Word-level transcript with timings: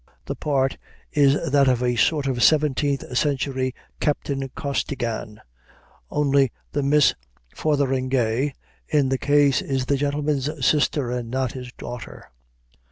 The 0.25 0.35
part 0.35 0.77
is 1.11 1.51
that 1.51 1.67
of 1.67 1.83
a 1.83 1.95
sort 1.95 2.25
of 2.25 2.41
seventeenth 2.41 3.15
century 3.15 3.75
Captain 3.99 4.49
Costigan, 4.55 5.39
only 6.09 6.51
the 6.71 6.81
Miss 6.81 7.13
Fotheringay 7.53 8.55
in 8.87 9.09
the 9.09 9.19
case 9.19 9.61
is 9.61 9.85
the 9.85 9.97
gentleman's 9.97 10.49
sister 10.65 11.11
and 11.11 11.29
not 11.29 11.51
his 11.51 11.71
daughter. 11.73 12.31